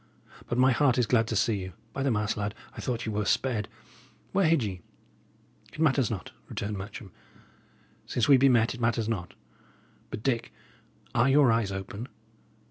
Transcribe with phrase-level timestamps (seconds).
[0.47, 1.73] But my heart is glad to see you.
[1.93, 3.67] By the mass, lad, I thought ye were sped!
[4.31, 4.81] Where hid ye?"
[5.73, 7.11] "It matters not," returned Matcham.
[8.07, 9.35] "Since we be met, it matters not.
[10.09, 10.51] But, Dick,
[11.13, 12.07] are your eyes open?